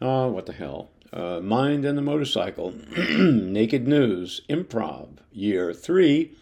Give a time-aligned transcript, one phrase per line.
[0.00, 0.90] Oh, what the hell?
[1.12, 6.32] Uh, Mind and the Motorcycle, Naked News, Improv, Year 3,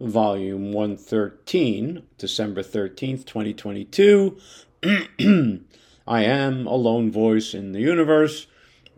[0.00, 4.36] Volume 113, December 13th, 2022.
[6.06, 8.48] I am a lone voice in the universe.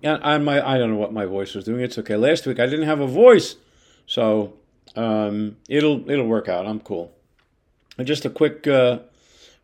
[0.02, 1.82] And I, my, I don't know what my voice was doing.
[1.82, 2.16] It's okay.
[2.16, 3.56] Last week I didn't have a voice.
[4.06, 4.54] So
[4.94, 6.66] um, it'll, it'll work out.
[6.66, 7.12] I'm cool.
[7.98, 9.00] And just a quick uh,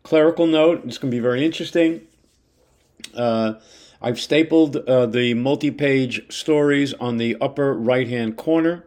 [0.03, 0.83] clerical note.
[0.85, 2.01] It's going to be very interesting.
[3.15, 3.55] Uh,
[4.03, 8.83] I've stapled uh, the multi page stories on the upper right hand corner.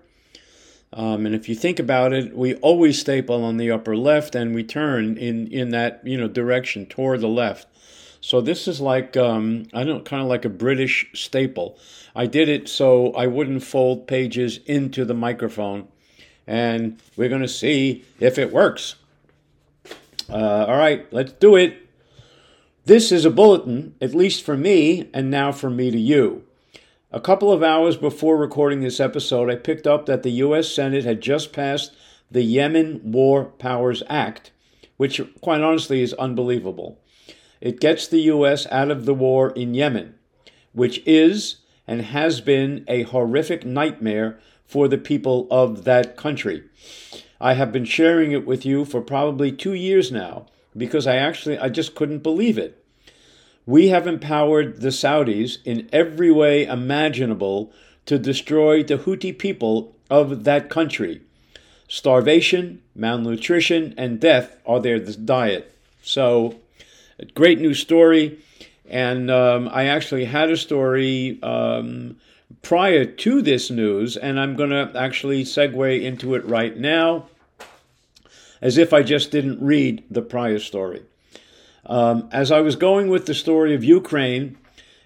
[0.93, 4.55] Um, and if you think about it, we always staple on the upper left and
[4.55, 7.67] we turn in, in that you know direction toward the left.
[8.21, 11.79] So this is like um, I don't kind of like a British staple.
[12.15, 15.89] I did it so I wouldn't fold pages into the microphone,
[16.47, 18.97] and we're going to see if it works.
[20.29, 21.86] Uh, all right, let's do it.
[22.87, 26.45] This is a bulletin, at least for me, and now from me to you.
[27.11, 30.69] A couple of hours before recording this episode, I picked up that the U.S.
[30.69, 31.97] Senate had just passed
[32.31, 34.53] the Yemen War Powers Act,
[34.99, 37.01] which, quite honestly, is unbelievable.
[37.61, 38.69] It gets the U.S.
[38.71, 40.15] out of the war in Yemen,
[40.73, 41.57] which is
[41.89, 46.63] and has been a horrific nightmare for the people of that country.
[47.41, 50.47] I have been sharing it with you for probably two years now
[50.77, 52.83] because I actually I just couldn't believe it.
[53.65, 57.73] We have empowered the Saudis in every way imaginable
[58.07, 61.23] to destroy the Houthi people of that country.
[61.89, 65.73] Starvation, malnutrition, and death are their diet.
[66.03, 66.57] So,
[67.35, 68.39] great news story.
[68.89, 72.17] And um, I actually had a story um,
[72.63, 77.27] prior to this news, and I'm going to actually segue into it right now
[78.61, 81.03] as if I just didn't read the prior story.
[81.85, 84.59] Um, as I was going with the story of Ukraine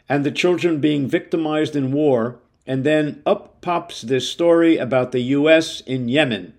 [0.08, 5.20] and the children being victimized in war, and then up pops this story about the
[5.20, 5.80] U.S.
[5.82, 6.54] in Yemen.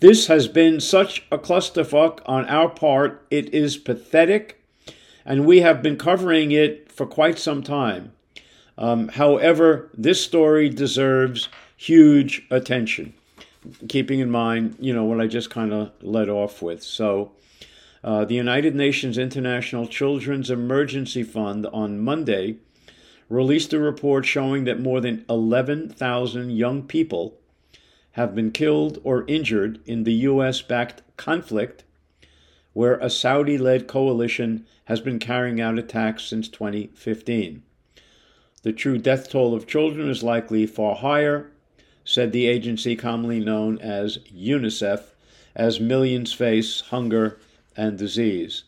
[0.00, 4.62] This has been such a clusterfuck on our part, it is pathetic,
[5.24, 8.12] and we have been covering it for quite some time.
[8.78, 13.12] Um, however, this story deserves huge attention,
[13.88, 16.82] keeping in mind, you know, what I just kind of led off with.
[16.82, 17.32] So,
[18.02, 22.56] uh, the United Nations International Children's Emergency Fund on Monday
[23.28, 27.38] released a report showing that more than 11,000 young people
[28.12, 30.62] have been killed or injured in the U.S.
[30.62, 31.84] backed conflict,
[32.72, 37.62] where a Saudi led coalition has been carrying out attacks since 2015.
[38.62, 41.50] The true death toll of children is likely far higher,
[42.04, 45.02] said the agency commonly known as UNICEF,
[45.54, 47.38] as millions face hunger
[47.76, 48.64] and disease.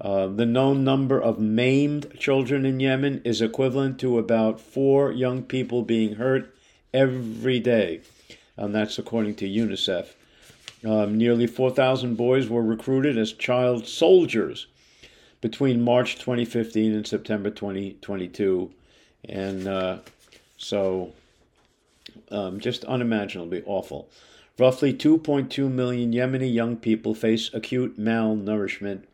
[0.00, 5.42] Uh, the known number of maimed children in Yemen is equivalent to about four young
[5.42, 6.54] people being hurt
[6.92, 8.00] every day,
[8.56, 10.08] and that's according to UNICEF.
[10.84, 14.66] Um, nearly 4,000 boys were recruited as child soldiers
[15.40, 18.70] between March 2015 and September 2022
[19.28, 19.98] and uh,
[20.56, 21.12] so
[22.30, 24.08] um, just unimaginably awful.
[24.58, 29.04] Roughly 2.2 million Yemeni young people face acute malnourishment,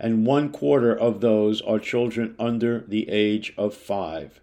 [0.00, 4.40] and one quarter of those are children under the age of five.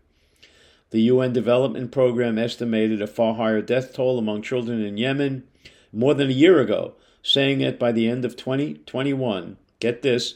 [0.92, 5.44] The UN Development Program estimated a far higher death toll among children in Yemen
[5.92, 10.36] more than a year ago, saying that by the end of 2021, get this,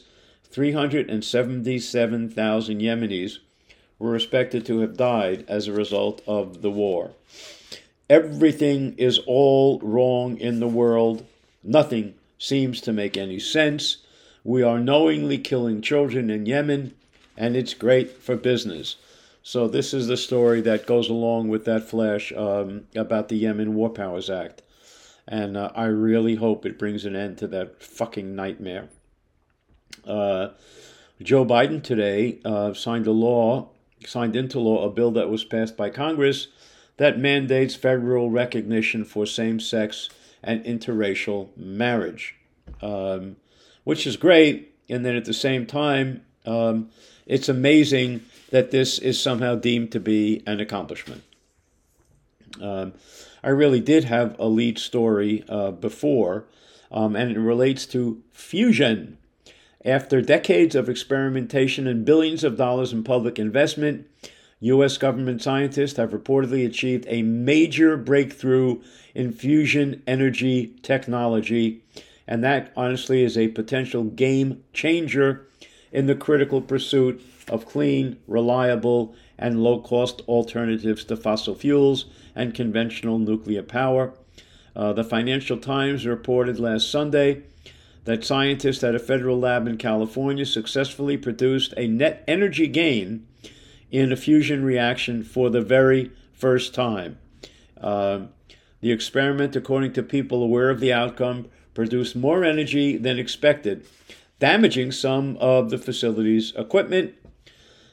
[0.50, 3.38] 377,000 Yemenis
[4.00, 7.12] were expected to have died as a result of the war.
[8.10, 11.24] Everything is all wrong in the world.
[11.62, 13.98] Nothing seems to make any sense.
[14.42, 16.92] We are knowingly killing children in Yemen,
[17.36, 18.96] and it's great for business.
[19.44, 23.76] So, this is the story that goes along with that flash um, about the Yemen
[23.76, 24.62] War Powers Act.
[25.28, 28.88] And uh, I really hope it brings an end to that fucking nightmare.
[30.04, 30.48] Uh,
[31.22, 33.68] Joe Biden today uh, signed a law
[34.06, 36.48] signed into law a bill that was passed by Congress
[37.00, 40.10] that mandates federal recognition for same sex
[40.42, 42.34] and interracial marriage,
[42.82, 43.36] um,
[43.84, 44.74] which is great.
[44.90, 46.90] And then at the same time, um,
[47.24, 48.20] it's amazing
[48.50, 51.22] that this is somehow deemed to be an accomplishment.
[52.60, 52.92] Um,
[53.42, 56.44] I really did have a lead story uh, before,
[56.92, 59.16] um, and it relates to fusion.
[59.86, 64.06] After decades of experimentation and billions of dollars in public investment,
[64.60, 64.98] U.S.
[64.98, 68.80] government scientists have reportedly achieved a major breakthrough
[69.14, 71.82] in fusion energy technology,
[72.26, 75.46] and that honestly is a potential game changer
[75.92, 82.04] in the critical pursuit of clean, reliable, and low cost alternatives to fossil fuels
[82.34, 84.12] and conventional nuclear power.
[84.76, 87.42] Uh, the Financial Times reported last Sunday
[88.04, 93.26] that scientists at a federal lab in California successfully produced a net energy gain
[93.90, 97.18] in a fusion reaction for the very first time.
[97.80, 98.20] Uh,
[98.80, 103.86] the experiment, according to people aware of the outcome, produced more energy than expected,
[104.38, 107.14] damaging some of the facility's equipment.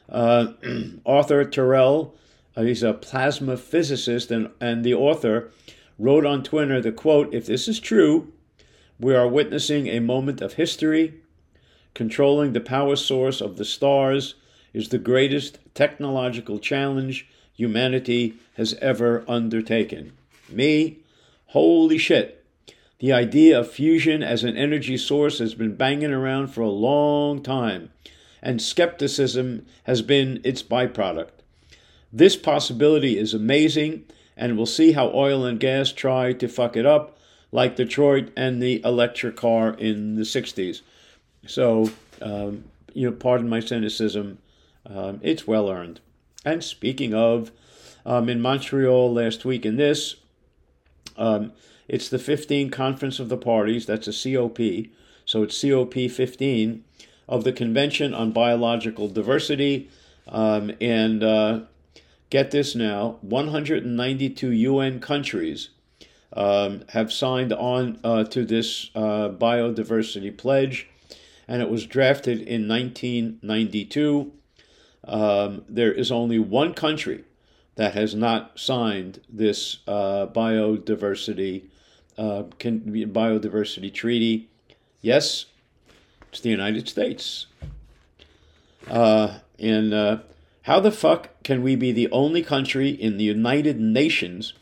[0.09, 0.53] Uh,
[1.05, 2.13] Arthur Turrell,
[2.55, 5.51] uh, he's a plasma physicist, and, and the author
[5.99, 8.31] wrote on Twitter the quote, If this is true,
[8.99, 11.15] we are witnessing a moment of history.
[11.93, 14.35] Controlling the power source of the stars
[14.77, 20.11] is the greatest technological challenge humanity has ever undertaken.
[20.49, 20.99] Me,
[21.47, 22.45] holy shit.
[22.99, 27.41] The idea of fusion as an energy source has been banging around for a long
[27.41, 27.89] time,
[28.39, 31.31] and skepticism has been its byproduct.
[32.13, 36.85] This possibility is amazing, and we'll see how oil and gas try to fuck it
[36.85, 37.17] up
[37.51, 40.81] like Detroit and the electric car in the 60s.
[41.47, 41.89] So,
[42.21, 44.37] um, you know, pardon my cynicism,
[44.89, 45.99] um, it's well earned.
[46.45, 47.51] And speaking of,
[48.05, 50.15] um, in Montreal last week in this,
[51.17, 51.51] um,
[51.87, 54.59] it's the 15 Conference of the Parties, that's a COP,
[55.25, 56.83] so it's COP 15
[57.27, 59.89] of the Convention on Biological Diversity.
[60.29, 61.61] Um, and uh,
[62.29, 65.69] get this now 192 UN countries
[66.33, 70.87] um, have signed on uh, to this uh, biodiversity pledge,
[71.47, 74.33] and it was drafted in 1992.
[75.07, 77.23] Um, there is only one country
[77.75, 81.63] that has not signed this uh, biodiversity
[82.17, 84.49] uh, can, biodiversity treaty.
[85.01, 85.45] Yes,
[86.29, 87.47] it's the United States.
[88.89, 90.17] Uh, and uh,
[90.63, 94.53] how the fuck can we be the only country in the United Nations?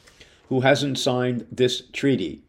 [0.49, 2.41] who hasn't signed this treaty.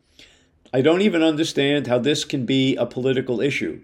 [0.72, 3.80] I don't even understand how this can be a political issue.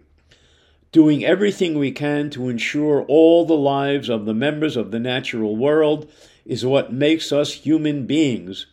[0.92, 5.56] Doing everything we can to ensure all the lives of the members of the natural
[5.56, 6.10] world
[6.44, 8.66] is what makes us human beings,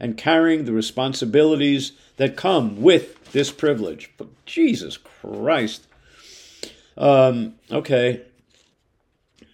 [0.00, 4.10] and carrying the responsibilities that come with this privilege.
[4.16, 5.86] But Jesus Christ.
[6.96, 8.22] Um, okay,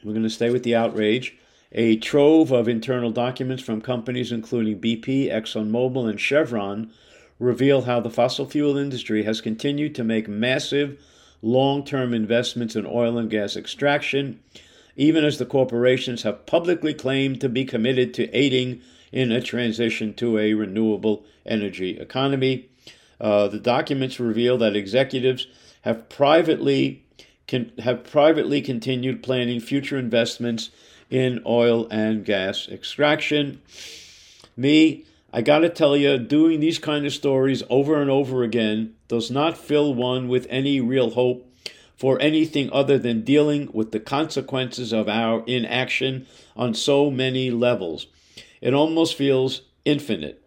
[0.04, 1.36] we're going to stay with the outrage.
[1.72, 6.92] A trove of internal documents from companies including BP, ExxonMobil, and Chevron
[7.40, 11.02] reveal how the fossil fuel industry has continued to make massive
[11.42, 14.40] long term investments in oil and gas extraction,
[14.96, 18.80] even as the corporations have publicly claimed to be committed to aiding
[19.10, 22.68] in a transition to a renewable energy economy.
[23.20, 25.46] Uh, the documents reveal that executives
[25.82, 27.04] have privately
[27.46, 30.70] can, have privately continued planning future investments
[31.10, 33.60] in oil and gas extraction.
[34.56, 39.30] Me, I gotta tell you, doing these kind of stories over and over again does
[39.30, 41.50] not fill one with any real hope
[41.96, 48.08] for anything other than dealing with the consequences of our inaction on so many levels.
[48.60, 50.42] It almost feels infinite.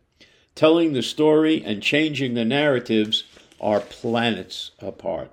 [0.54, 3.24] Telling the story and changing the narratives
[3.60, 5.32] are planets apart.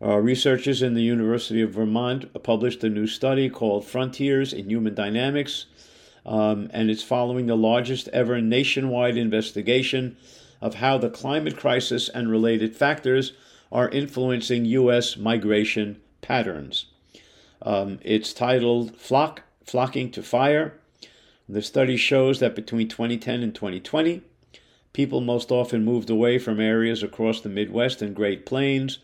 [0.00, 4.94] Uh, researchers in the University of Vermont published a new study called Frontiers in Human
[4.94, 5.66] Dynamics,
[6.26, 10.16] um, and it's following the largest ever nationwide investigation
[10.60, 13.32] of how the climate crisis and related factors
[13.72, 15.16] are influencing U.S.
[15.16, 16.86] migration patterns.
[17.62, 20.78] Um, it's titled Flock, Flocking to Fire.
[21.48, 24.22] The study shows that between 2010 and 2020,
[24.92, 28.98] people most often moved away from areas across the Midwest and Great Plains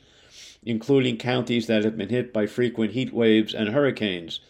[0.65, 4.41] including counties that have been hit by frequent heat waves and hurricanes.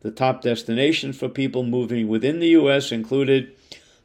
[0.00, 2.90] The top destinations for people moving within the U.S.
[2.90, 3.52] included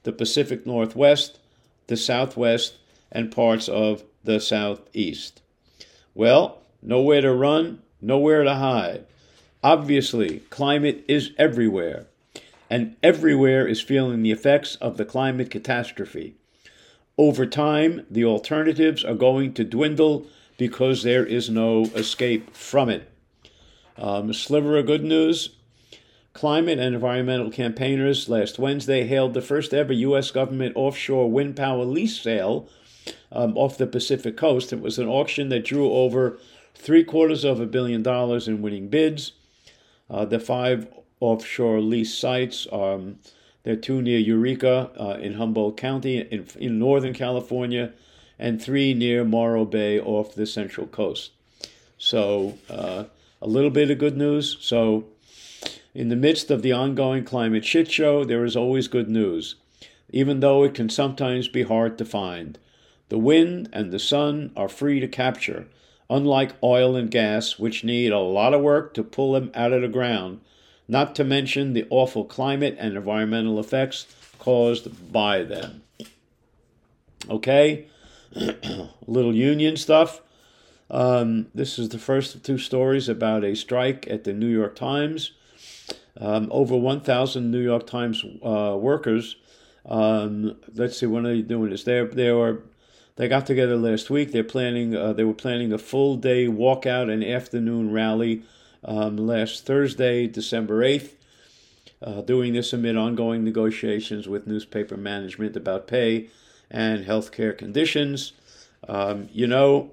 [0.04, 1.40] the Pacific Northwest,
[1.88, 2.76] the Southwest,
[3.12, 5.42] and parts of the Southeast.
[6.14, 9.06] Well, nowhere to run, nowhere to hide.
[9.64, 12.08] Obviously, climate is everywhere,
[12.70, 16.36] and everywhere is feeling the effects of the climate catastrophe.
[17.18, 23.10] Over time, the alternatives are going to dwindle because there is no escape from it.
[23.98, 25.56] Um, sliver of good news
[26.36, 30.30] climate and environmental campaigners last Wednesday hailed the first ever U.S.
[30.30, 32.70] government offshore wind power lease sale
[33.32, 34.72] um, off the Pacific coast.
[34.72, 36.38] It was an auction that drew over
[36.76, 39.32] three quarters of a billion dollars in winning bids.
[40.10, 40.88] Uh, the five
[41.22, 43.18] offshore lease sites um,
[43.66, 47.94] there are two near Eureka uh, in Humboldt County in, in Northern California
[48.38, 51.32] and three near Morro Bay off the central coast.
[51.98, 53.06] So, uh,
[53.42, 54.58] a little bit of good news.
[54.62, 55.06] So,
[55.96, 59.56] in the midst of the ongoing climate shit show, there is always good news,
[60.10, 62.60] even though it can sometimes be hard to find.
[63.08, 65.68] The wind and the sun are free to capture,
[66.10, 69.82] unlike oil and gas, which need a lot of work to pull them out of
[69.82, 70.42] the ground,
[70.86, 74.06] not to mention the awful climate and environmental effects
[74.38, 75.82] caused by them.
[77.30, 77.88] Okay?
[79.08, 80.22] little union stuff.
[80.92, 84.76] Um, this is the first of two stories about a strike at the New York
[84.76, 85.32] Times.
[86.20, 89.36] Um, over 1,000 New York Times uh, workers.
[89.86, 91.84] Um, let's see, when are they doing this?
[91.84, 92.64] They they were
[93.18, 94.32] they got together last week.
[94.32, 94.96] They're planning.
[94.96, 98.44] Uh, they were planning a full day walkout and afternoon rally
[98.84, 101.18] um, last Thursday, December eighth.
[102.02, 106.28] Uh, doing this amid ongoing negotiations with newspaper management about pay
[106.70, 108.34] and healthcare conditions.
[108.88, 109.92] Um, you know,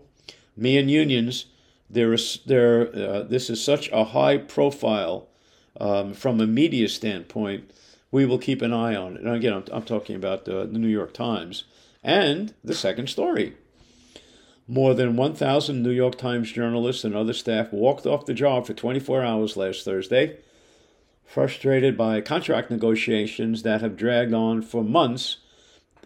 [0.57, 1.47] me and unions,
[1.89, 2.89] there is there.
[2.95, 5.29] Uh, this is such a high profile
[5.81, 7.71] um, from a media standpoint.
[8.11, 9.23] We will keep an eye on it.
[9.23, 11.65] And again, I'm, I'm talking about the, the New York Times
[12.03, 13.55] and the second story.
[14.69, 18.75] More than 1,000 New York Times journalists and other staff walked off the job for
[18.75, 20.39] 24 hours last Thursday,
[21.25, 25.39] frustrated by contract negotiations that have dragged on for months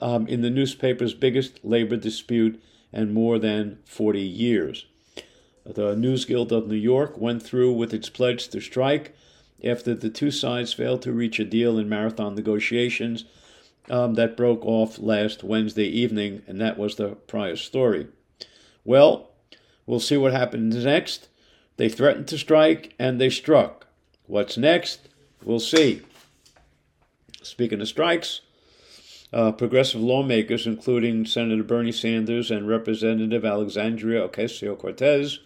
[0.01, 4.87] um, in the newspaper's biggest labor dispute in more than 40 years.
[5.65, 9.15] The News Guild of New York went through with its pledge to strike
[9.65, 13.25] after the two sides failed to reach a deal in marathon negotiations
[13.91, 18.09] um, that broke off last Wednesday evening, and that was the prior story.
[18.85, 19.31] Well,
[19.87, 21.29] we'll see what happens next.
[21.77, 23.87] They threatened to strike, and they struck.
[24.27, 25.09] What's next?
[25.45, 26.03] We'll see.
[27.43, 28.41] Speaking of strikes,
[29.33, 35.39] uh, progressive lawmakers, including Senator Bernie Sanders and Representative Alexandria Ocasio Cortez,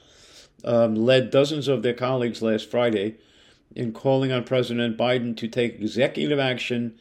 [0.65, 3.17] um, led dozens of their colleagues last Friday
[3.75, 6.95] in calling on President Biden to take executive action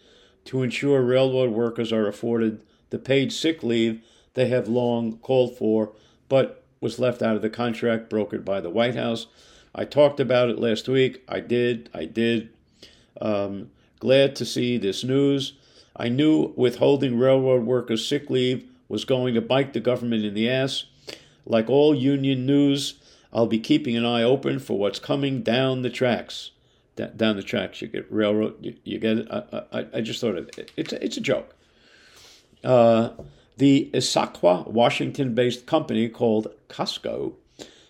[0.46, 4.02] to ensure railroad workers are afforded the paid sick leave
[4.34, 5.92] they have long called for,
[6.28, 9.28] but was left out of the contract brokered by the White House.
[9.76, 11.24] I talked about it last week.
[11.28, 11.90] I did.
[11.94, 12.50] I did.
[13.20, 15.54] Um, glad to see this news.
[15.96, 20.50] I knew withholding railroad workers sick leave was going to bite the government in the
[20.50, 20.86] ass.
[21.46, 22.96] Like all union news,
[23.34, 26.52] I'll be keeping an eye open for what's coming down the tracks.
[27.08, 28.56] Down the tracks, you get railroad.
[28.62, 29.32] You, you get.
[29.32, 30.72] I, I, I, just thought of it.
[30.76, 31.56] It's a, it's a joke.
[32.64, 33.12] Uh,
[33.58, 37.34] the Issaquah, Washington-based company called Costco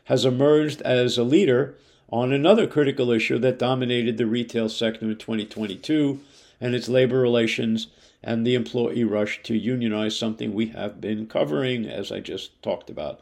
[0.06, 1.76] has emerged as a leader
[2.12, 6.20] on another critical issue that dominated the retail sector in 2022
[6.60, 7.88] and its labor relations
[8.24, 12.90] and the employee rush to unionize, something we have been covering, as I just talked
[12.90, 13.22] about.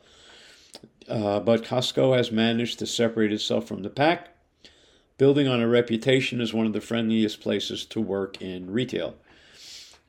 [1.07, 4.29] Uh, but Costco has managed to separate itself from the pack,
[5.17, 9.15] building on a reputation as one of the friendliest places to work in retail.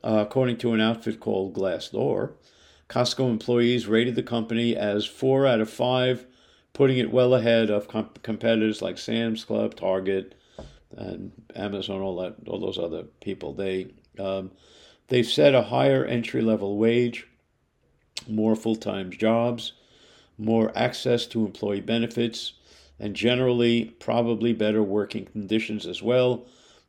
[0.03, 2.33] Uh, according to an outfit called Glassdoor,
[2.89, 6.25] Costco employees rated the company as four out of five,
[6.73, 10.35] putting it well ahead of comp- competitors like Sam's Club, Target,
[10.95, 13.53] and Amazon, all that, all those other people.
[13.53, 14.51] They um,
[15.07, 17.27] they've set a higher entry level wage,
[18.27, 19.73] more full time jobs,
[20.37, 22.53] more access to employee benefits,
[22.99, 26.45] and generally probably better working conditions as well.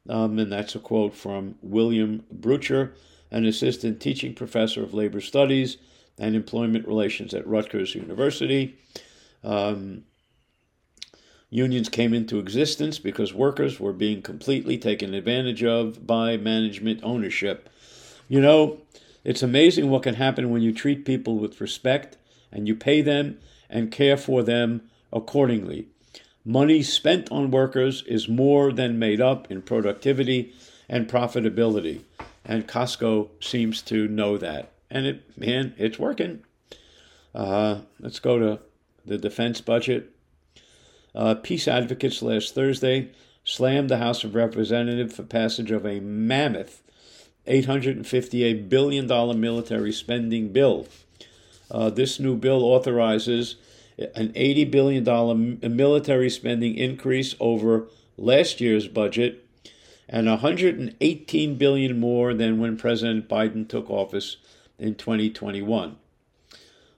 [0.08, 2.92] Um, and that's a quote from William Brucher,
[3.30, 5.76] an assistant teaching professor of labor studies
[6.18, 8.76] and employment relations at Rutgers University.
[9.44, 10.04] Um,
[11.52, 17.68] Unions came into existence because workers were being completely taken advantage of by management ownership.
[18.28, 18.78] You know,
[19.24, 22.16] it's amazing what can happen when you treat people with respect
[22.52, 23.38] and you pay them
[23.68, 25.88] and care for them accordingly.
[26.44, 30.54] Money spent on workers is more than made up in productivity
[30.88, 32.02] and profitability.
[32.44, 34.72] And Costco seems to know that.
[34.90, 36.42] And it, man, it's working.
[37.34, 38.60] Uh, let's go to
[39.04, 40.10] the defense budget.
[41.14, 43.10] Uh, peace advocates last Thursday
[43.44, 46.82] slammed the House of Representatives for passage of a mammoth
[47.46, 49.06] $858 billion
[49.40, 50.86] military spending bill.
[51.70, 53.56] Uh, this new bill authorizes
[54.14, 59.46] an $80 billion uh, military spending increase over last year's budget
[60.08, 64.38] and 118 billion more than when President Biden took office
[64.78, 65.96] in 2021.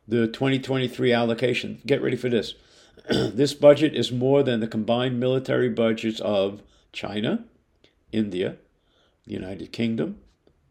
[0.08, 2.54] The 2023 allocation, get ready for this,
[3.08, 7.44] this budget is more than the combined military budgets of China,
[8.12, 8.56] India,
[9.26, 10.18] the United Kingdom,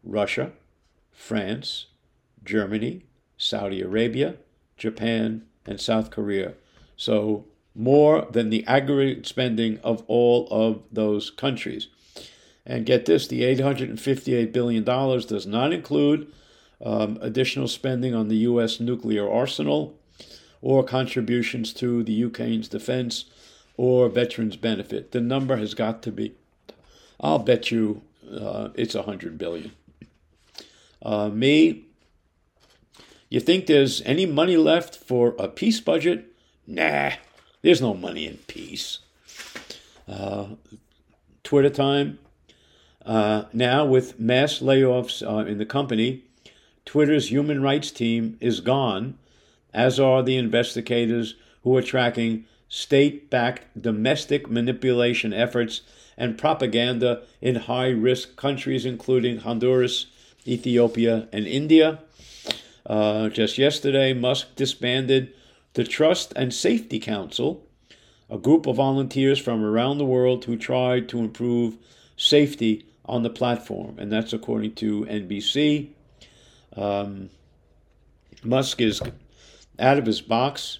[0.04, 0.52] Russia,
[1.12, 1.88] France,
[2.44, 3.04] Germany,
[3.38, 4.36] Saudi Arabia,
[4.78, 6.53] Japan, and South Korea.
[6.98, 11.88] So more than the aggregate spending of all of those countries.
[12.65, 16.32] And get this the $858 billion does not include
[16.84, 18.80] um, additional spending on the U.S.
[18.80, 19.98] nuclear arsenal
[20.62, 23.25] or contributions to the Ukraine's defense
[23.77, 25.12] or veterans benefit.
[25.12, 26.36] The number has got to be,
[27.20, 28.01] I'll bet you
[28.32, 29.72] uh, it's 100 billion.
[31.01, 31.86] Uh, me,
[33.32, 36.26] you think there's any money left for a peace budget?
[36.68, 37.12] Nah,
[37.62, 39.00] there's no money in peace.
[40.08, 40.48] Uh,
[41.44, 42.20] Twitter time.
[43.06, 46.24] Uh, now, with mass layoffs uh, in the company,
[46.86, 49.18] Twitter's human rights team is gone,
[49.74, 55.82] as are the investigators who are tracking state backed domestic manipulation efforts
[56.18, 60.08] and propaganda in high risk countries, including Honduras,
[60.46, 62.00] Ethiopia, and India.
[62.86, 65.34] Uh, just yesterday, Musk disbanded
[65.74, 67.66] the Trust and Safety Council,
[68.30, 71.78] a group of volunteers from around the world who tried to improve
[72.18, 75.90] safety on the platform, and that's according to NBC.
[76.76, 77.30] Um,
[78.44, 79.02] Musk is
[79.80, 80.80] out of his box.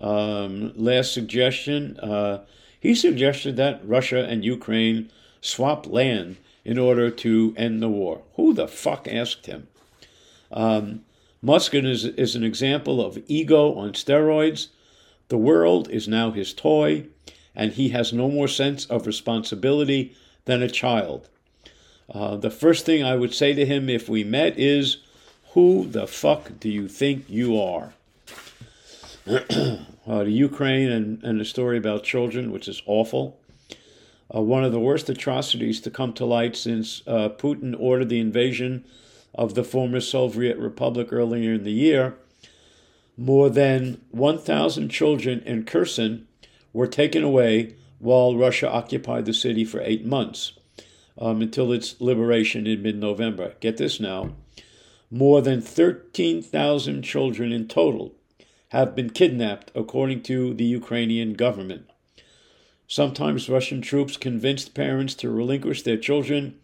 [0.00, 2.44] Um, last suggestion uh,
[2.80, 5.10] he suggested that Russia and Ukraine
[5.42, 8.22] swap land in order to end the war.
[8.36, 9.68] Who the fuck asked him?
[10.50, 11.04] Um,
[11.42, 14.68] Musk is, is an example of ego on steroids.
[15.28, 17.06] The world is now his toy,
[17.54, 21.28] and he has no more sense of responsibility than a child.
[22.12, 24.98] Uh, the first thing I would say to him if we met is,
[25.52, 27.94] Who the fuck do you think you are?
[29.26, 33.38] uh, the Ukraine and, and the story about children, which is awful.
[34.34, 38.20] Uh, one of the worst atrocities to come to light since uh, Putin ordered the
[38.20, 38.84] invasion
[39.34, 42.16] of the former Soviet Republic earlier in the year.
[43.16, 46.26] More than 1,000 children in Kherson
[46.72, 50.52] were taken away while Russia occupied the city for eight months
[51.18, 53.54] um, until its liberation in mid November.
[53.60, 54.34] Get this now
[55.10, 58.14] more than 13,000 children in total
[58.68, 61.90] have been kidnapped, according to the Ukrainian government.
[62.86, 66.60] Sometimes Russian troops convinced parents to relinquish their children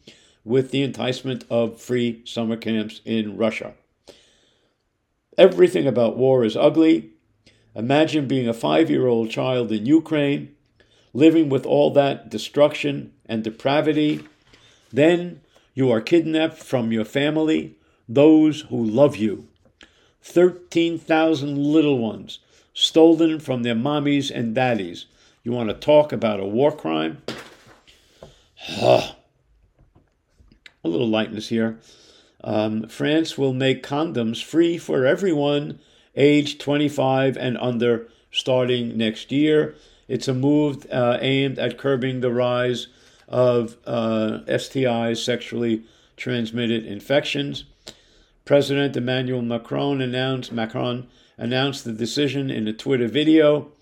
[0.46, 3.74] with the enticement of free summer camps in Russia.
[5.37, 7.11] Everything about war is ugly.
[7.74, 10.54] Imagine being a five year old child in Ukraine,
[11.12, 14.24] living with all that destruction and depravity.
[14.92, 15.40] Then
[15.74, 17.74] you are kidnapped from your family,
[18.09, 19.48] those who love you.
[20.22, 22.38] 13,000 little ones
[22.72, 25.06] stolen from their mommies and daddies.
[25.42, 27.22] You want to talk about a war crime?
[28.80, 29.15] Ah,
[30.87, 31.79] a little lightness here.
[32.42, 35.81] Um, France will make condoms free for everyone
[36.14, 39.75] aged 25 and under starting next year.
[40.09, 42.87] It's a move uh, aimed at curbing the rise
[43.29, 45.83] of uh, STIs, sexually
[46.16, 47.64] transmitted infections.
[48.44, 53.72] President Emmanuel Macron announced Macron announced the decision in a Twitter video,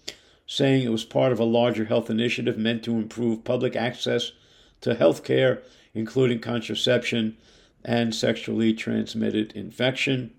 [0.46, 4.32] saying it was part of a larger health initiative meant to improve public access
[4.80, 5.62] to health care
[5.94, 7.36] including contraception
[7.84, 10.32] and sexually transmitted infection.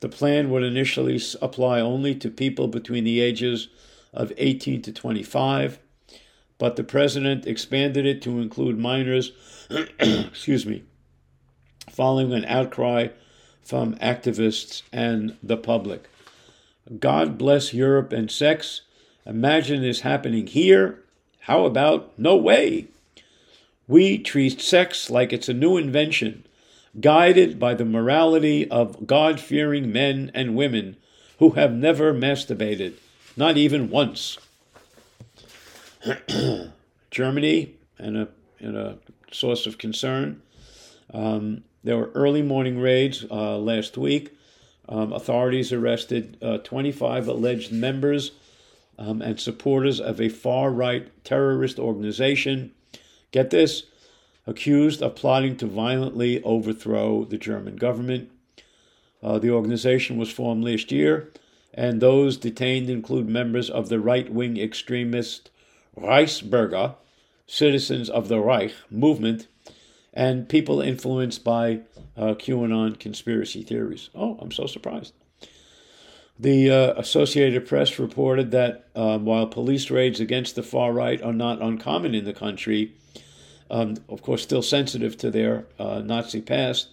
[0.00, 3.68] The plan would initially apply only to people between the ages
[4.12, 5.78] of 18 to 25,
[6.58, 9.32] but the president expanded it to include minors,
[9.98, 10.84] excuse me,
[11.90, 13.08] following an outcry
[13.62, 16.08] from activists and the public.
[17.00, 18.82] God bless Europe and sex.
[19.24, 21.02] Imagine this happening here.
[21.40, 22.88] How about no way?
[23.88, 26.44] We treat sex like it's a new invention,
[27.00, 30.96] guided by the morality of God fearing men and women
[31.38, 32.94] who have never masturbated,
[33.36, 34.38] not even once.
[37.10, 38.98] Germany, and a, and a
[39.30, 40.42] source of concern.
[41.12, 44.36] Um, there were early morning raids uh, last week.
[44.88, 48.32] Um, authorities arrested uh, 25 alleged members
[48.98, 52.72] um, and supporters of a far right terrorist organization
[53.30, 53.84] Get this
[54.46, 58.30] accused of plotting to violently overthrow the German government.
[59.22, 61.32] Uh, the organization was formed last year,
[61.74, 65.50] and those detained include members of the right wing extremist
[65.98, 66.94] Reichsbürger,
[67.46, 69.48] Citizens of the Reich movement,
[70.12, 71.80] and people influenced by
[72.16, 74.10] uh, QAnon conspiracy theories.
[74.14, 75.12] Oh, I'm so surprised.
[76.38, 81.32] The uh, Associated Press reported that um, while police raids against the far right are
[81.32, 82.94] not uncommon in the country,
[83.70, 86.88] um, of course, still sensitive to their uh, Nazi past,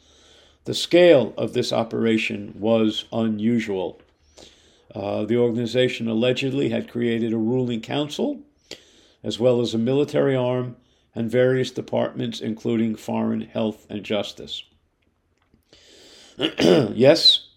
[0.65, 3.99] the scale of this operation was unusual.
[4.95, 8.41] Uh, the organization allegedly had created a ruling council,
[9.23, 10.75] as well as a military arm
[11.15, 14.63] and various departments, including foreign, health, and justice.
[16.37, 17.47] yes,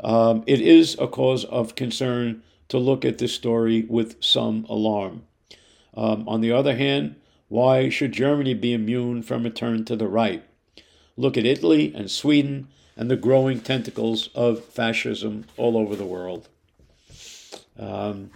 [0.00, 5.22] um, it is a cause of concern to look at this story with some alarm.
[5.94, 7.16] Um, on the other hand,
[7.48, 10.44] why should Germany be immune from a turn to the right?
[11.16, 16.48] Look at Italy and Sweden and the growing tentacles of fascism all over the world.
[17.78, 18.30] Um,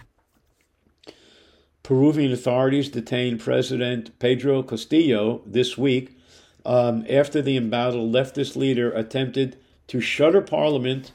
[1.83, 6.17] Peruvian authorities detained President Pedro Castillo this week
[6.65, 11.11] um, after the embattled leftist leader attempted to shutter parliament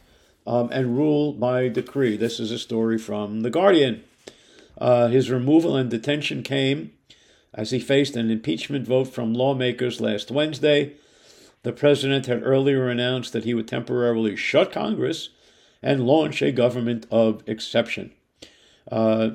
[0.46, 2.16] um, and rule by decree.
[2.16, 4.02] This is a story from The Guardian.
[4.78, 6.92] Uh, his removal and detention came
[7.56, 10.92] as he faced an impeachment vote from lawmakers last Wednesday.
[11.62, 15.30] The president had earlier announced that he would temporarily shut Congress
[15.82, 18.12] and launch a government of exception.
[18.90, 19.30] Uh,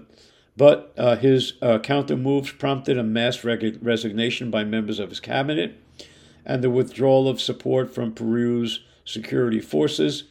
[0.55, 5.75] but uh, his uh, counter moves prompted a mass resignation by members of his cabinet
[6.45, 10.25] and the withdrawal of support from Peru's security forces.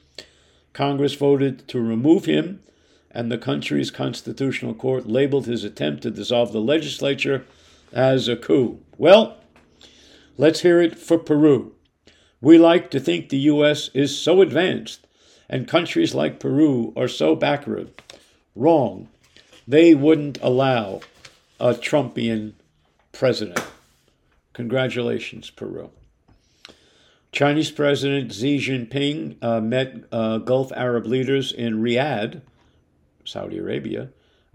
[0.72, 2.62] Congress voted to remove him,
[3.10, 7.44] and the country's constitutional court labeled his attempt to dissolve the legislature
[7.92, 8.80] as a coup.
[8.98, 9.38] Well,
[10.36, 11.74] let's hear it for Peru.
[12.40, 13.90] We like to think the U.S.
[13.92, 15.06] is so advanced,
[15.48, 17.90] and countries like Peru are so backward.
[18.54, 19.08] Wrong.
[19.68, 21.00] They wouldn't allow
[21.58, 22.54] a Trumpian
[23.12, 23.62] president.
[24.52, 25.90] Congratulations, Peru.
[27.32, 32.40] Chinese President Xi Jinping uh, met uh, Gulf Arab leaders in Riyadh,
[33.24, 34.08] Saudi Arabia,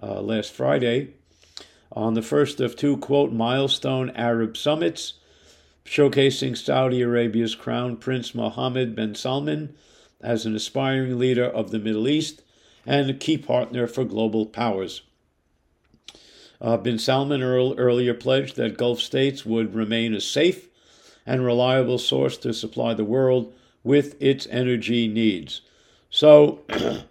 [0.04, 1.14] uh, last Friday
[1.96, 5.14] on the first of two, quote, milestone Arab summits,
[5.86, 9.76] showcasing Saudi Arabia's Crown Prince Mohammed bin Salman
[10.22, 12.42] as an aspiring leader of the Middle East
[12.86, 15.04] and a key partner for global powers.
[16.60, 20.68] Uh, bin Salman earlier pledged that Gulf states would remain a safe
[21.26, 23.54] and reliable source to supply the world
[23.84, 25.62] with its energy needs.
[26.10, 26.62] So,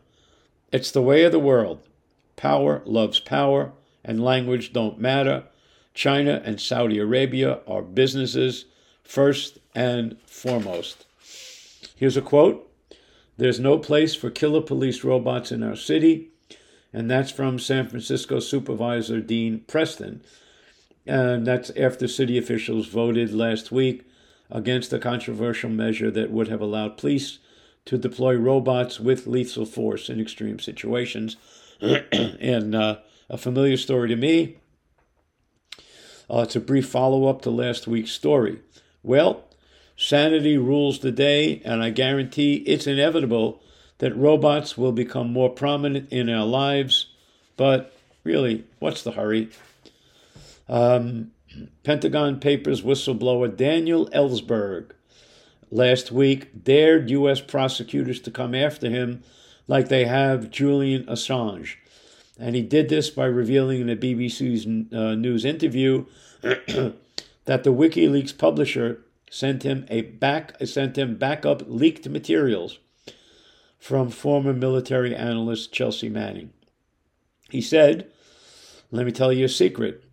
[0.72, 1.80] it's the way of the world.
[2.36, 3.72] Power loves power,
[4.04, 5.44] and language don't matter.
[5.94, 8.66] China and Saudi Arabia are businesses
[9.02, 11.06] first and foremost.
[11.96, 12.70] Here's a quote
[13.36, 16.30] There's no place for killer police robots in our city.
[16.92, 20.22] And that's from San Francisco Supervisor Dean Preston.
[21.04, 24.06] And that's after city officials voted last week
[24.48, 27.40] against a controversial measure that would have allowed police
[27.86, 31.36] to deploy robots with lethal force in extreme situations.
[31.80, 34.56] and uh, a familiar story to me.
[36.30, 38.60] Uh, it's a brief follow up to last week's story.
[39.02, 39.44] Well,
[39.96, 43.62] sanity rules the day, and I guarantee it's inevitable
[43.98, 47.06] that robots will become more prominent in our lives.
[47.56, 47.92] But
[48.24, 49.50] really, what's the hurry?
[50.68, 51.32] Um,
[51.84, 54.90] Pentagon Papers whistleblower Daniel Ellsberg
[55.70, 57.40] last week dared U.S.
[57.40, 59.22] prosecutors to come after him
[59.68, 61.76] like they have Julian Assange.
[62.38, 66.06] And he did this by revealing in a BBC's uh, news interview
[66.42, 66.96] that
[67.46, 72.78] the WikiLeaks publisher sent him a back sent him backup leaked materials
[73.78, 76.52] from former military analyst Chelsea Manning.
[77.50, 78.10] He said,
[78.90, 80.04] "Let me tell you a secret.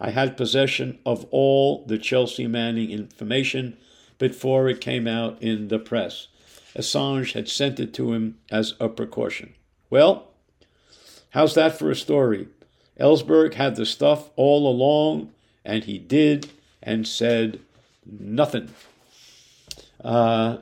[0.00, 3.76] I had possession of all the Chelsea Manning information
[4.18, 6.28] before it came out in the press.
[6.76, 9.54] Assange had sent it to him as a precaution.
[9.90, 10.28] Well,
[11.38, 12.48] how's that for a story?
[12.98, 15.30] Ellsberg had the stuff all along,
[15.64, 16.50] and he did
[16.82, 17.60] and said
[18.04, 18.68] nothing.
[20.02, 20.56] Uh,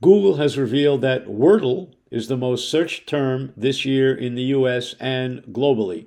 [0.00, 4.94] Google has revealed that Wordle is the most searched term this year in the US
[5.00, 6.06] and globally.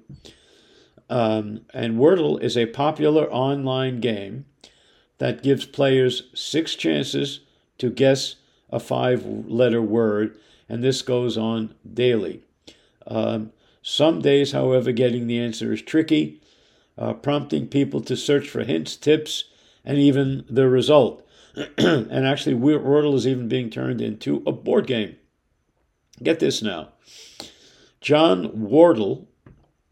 [1.09, 4.45] Um, and Wordle is a popular online game
[5.17, 7.41] that gives players six chances
[7.79, 8.35] to guess
[8.69, 12.43] a five letter word, and this goes on daily.
[13.05, 16.41] Um, some days, however, getting the answer is tricky,
[16.97, 19.45] uh, prompting people to search for hints, tips,
[19.85, 21.25] and even the result.
[21.77, 25.15] and actually, Wordle is even being turned into a board game.
[26.21, 26.89] Get this now.
[28.01, 29.29] John Wardle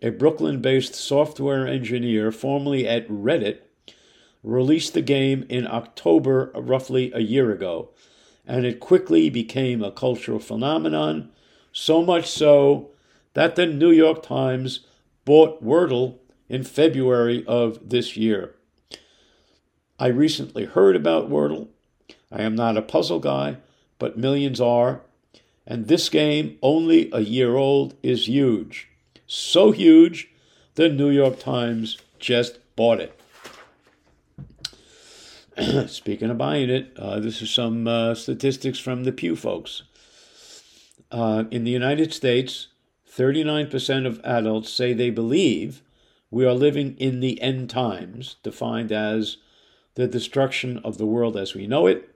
[0.02, 3.60] a Brooklyn based software engineer formerly at Reddit,
[4.43, 7.89] released the game in October, roughly a year ago,
[8.45, 11.32] and it quickly became a cultural phenomenon,
[11.71, 12.91] so much so
[13.38, 14.80] that the New York Times
[15.23, 16.15] bought Wordle
[16.50, 18.56] in February of this year.
[20.00, 21.67] I recently heard about Wordle.
[22.32, 23.58] I am not a puzzle guy,
[24.00, 25.02] but millions are,
[25.67, 28.89] And this game, only a year old, is huge.
[29.28, 30.30] So huge,
[30.73, 33.21] the New York Times just bought it.
[35.91, 39.84] Speaking of buying it, uh, this is some uh, statistics from the Pew folks.
[41.12, 42.69] Uh, in the United States,
[43.17, 45.82] 39% of adults say they believe
[46.30, 49.38] we are living in the end times, defined as
[49.95, 52.13] the destruction of the world as we know it.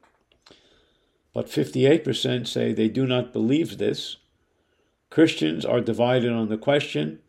[1.33, 4.17] But 58% say they do not believe this.
[5.09, 7.19] Christians are divided on the question,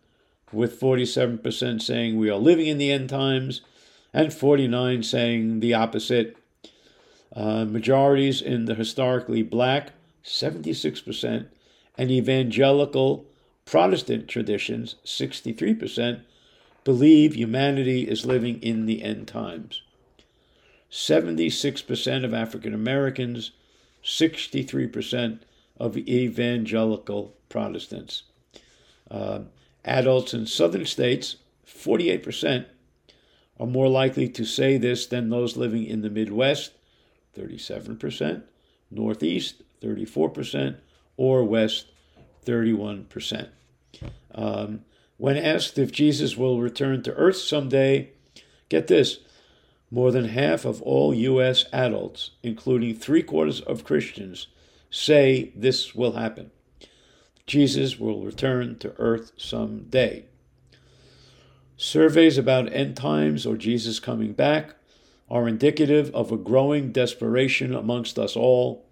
[0.52, 3.62] with 47% saying we are living in the end times
[4.12, 6.36] and 49 saying the opposite.
[7.34, 11.46] Uh, majorities in the historically black, 76%,
[11.96, 13.24] and evangelical
[13.72, 16.20] Protestant traditions, 63%,
[16.84, 19.80] believe humanity is living in the end times.
[20.90, 23.52] 76% of African Americans,
[24.04, 25.38] 63%
[25.78, 28.24] of evangelical Protestants.
[29.10, 29.44] Uh,
[29.86, 32.66] adults in southern states, 48%,
[33.58, 36.72] are more likely to say this than those living in the Midwest,
[37.38, 38.42] 37%,
[38.90, 40.76] Northeast, 34%,
[41.16, 41.86] or West,
[42.44, 43.48] 31%.
[44.34, 44.84] Um,
[45.16, 48.10] when asked if Jesus will return to earth someday,
[48.68, 49.18] get this
[49.90, 51.66] more than half of all U.S.
[51.72, 54.46] adults, including three quarters of Christians,
[54.90, 56.50] say this will happen.
[57.46, 60.24] Jesus will return to earth someday.
[61.76, 64.76] Surveys about end times or Jesus coming back
[65.28, 68.86] are indicative of a growing desperation amongst us all.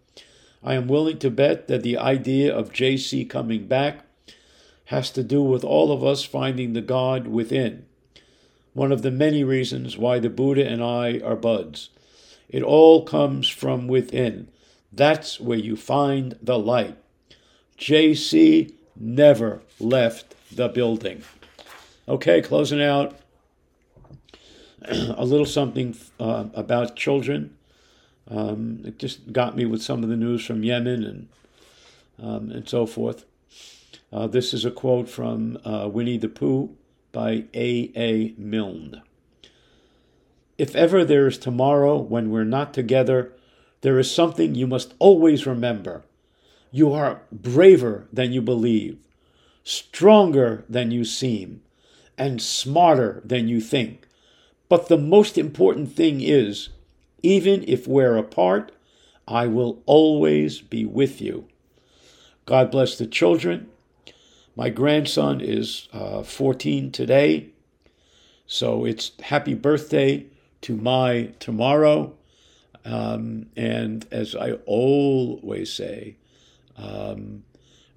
[0.63, 4.05] I am willing to bet that the idea of JC coming back
[4.91, 7.87] has to do with all of us finding the God within.
[8.73, 11.91] One of the many reasons why the Buddha and I are buds.
[12.49, 14.49] It all comes from within.
[14.93, 16.97] That's where you find the light.
[17.79, 21.23] JC never left the building.
[22.09, 23.17] Okay, closing out.
[24.89, 27.57] a little something uh, about children.
[28.29, 31.29] Um, it just got me with some of the news from Yemen and
[32.21, 33.25] um, and so forth.
[34.13, 36.77] Uh, this is a quote from uh, Winnie the Pooh
[37.13, 37.91] by A.
[37.97, 38.35] A.
[38.37, 39.03] Milne.
[40.59, 43.33] If ever there is tomorrow when we're not together,
[43.81, 46.03] there is something you must always remember.
[46.71, 48.99] You are braver than you believe,
[49.65, 51.63] stronger than you seem,
[52.19, 54.07] and smarter than you think.
[54.69, 56.69] But the most important thing is,
[57.23, 58.73] even if we're apart,
[59.27, 61.47] I will always be with you.
[62.45, 63.69] God bless the children.
[64.61, 67.47] My grandson is uh, 14 today,
[68.47, 70.27] so it's happy birthday
[70.61, 72.13] to my tomorrow.
[72.85, 76.17] Um, and as I always say,
[76.77, 77.45] um,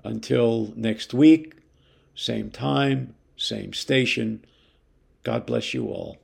[0.06, 1.56] until next week,
[2.16, 4.46] same time, same station.
[5.24, 6.23] God bless you all.